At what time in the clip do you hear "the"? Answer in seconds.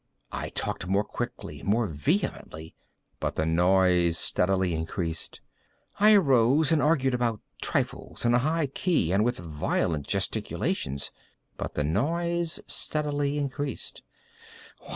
3.35-3.45, 11.75-11.83